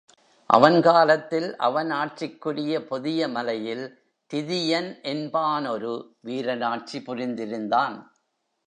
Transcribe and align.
அவன் 0.49 0.81
காலத்தில் 0.81 1.55
அவன் 1.57 1.91
ஆட்சிக்குரிய 1.91 2.85
பொதிய 2.85 3.27
மலையில் 3.27 3.85
திதிய்ன் 4.31 4.89
என்பானொரு 5.03 5.93
வீரன் 6.21 6.61
ஆட்சி 6.61 6.99
புரிந்திருந்தான். 6.99 7.95